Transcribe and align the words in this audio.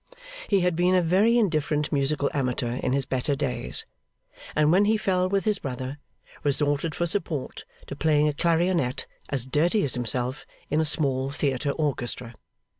He 0.47 0.61
had 0.61 0.75
been 0.75 0.95
a 0.95 1.01
very 1.03 1.37
indifferent 1.37 1.91
musical 1.91 2.31
amateur 2.33 2.71
in 2.77 2.91
his 2.91 3.05
better 3.05 3.35
days; 3.35 3.85
and 4.55 4.71
when 4.71 4.85
he 4.85 4.97
fell 4.97 5.29
with 5.29 5.45
his 5.45 5.59
brother, 5.59 5.99
resorted 6.43 6.95
for 6.95 7.05
support 7.05 7.65
to 7.85 7.95
playing 7.95 8.27
a 8.27 8.33
clarionet 8.33 9.05
as 9.29 9.45
dirty 9.45 9.83
as 9.83 9.93
himself 9.93 10.43
in 10.71 10.79
a 10.81 10.85
small 10.85 11.29
Theatre 11.29 11.69
Orchestra. 11.73 12.33